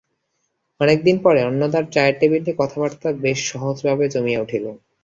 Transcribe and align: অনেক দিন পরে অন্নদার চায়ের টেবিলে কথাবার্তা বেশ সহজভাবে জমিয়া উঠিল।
অনেক 0.79 0.97
দিন 1.03 1.17
পরে 1.23 1.39
অন্নদার 1.43 1.85
চায়ের 1.91 2.15
টেবিলে 2.19 2.51
কথাবার্তা 2.61 3.09
বেশ 3.23 3.39
সহজভাবে 3.51 4.05
জমিয়া 4.13 4.43
উঠিল। 4.45 4.65